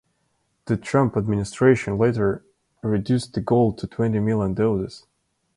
The 0.65 0.77
Trump 0.77 1.15
administration 1.15 1.95
later 1.99 2.43
reduced 2.81 3.35
the 3.35 3.39
goal 3.41 3.71
to 3.73 3.85
twenty 3.85 4.17
million 4.19 4.55
doses. 4.55 5.05